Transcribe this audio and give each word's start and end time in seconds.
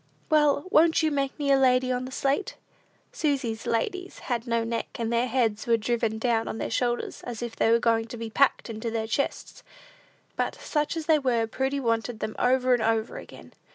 Well, 0.31 0.65
won't 0.71 1.03
you 1.03 1.11
make 1.11 1.37
me 1.37 1.51
a 1.51 1.59
lady 1.59 1.91
on 1.91 2.05
the 2.05 2.11
slate?" 2.11 2.55
Susy's 3.11 3.67
ladies 3.67 4.17
had 4.33 4.47
no 4.47 4.63
necks, 4.63 4.89
and 4.99 5.13
their 5.13 5.27
heads 5.27 5.67
were 5.67 5.77
driven 5.77 6.17
down 6.17 6.47
on 6.47 6.57
their 6.57 6.71
shoulders, 6.71 7.21
as 7.23 7.43
if 7.43 7.55
they 7.55 7.69
were 7.69 7.77
going 7.77 8.05
to 8.07 8.17
be 8.17 8.31
packed 8.31 8.67
into 8.67 8.89
their 8.89 9.05
chests; 9.05 9.61
but, 10.35 10.55
such 10.55 10.97
as 10.97 11.05
they 11.05 11.19
were, 11.19 11.45
Prudy 11.45 11.79
wanted 11.79 12.19
them 12.19 12.35
over 12.39 12.73
and 12.73 12.81
over 12.81 13.17
again. 13.17 13.53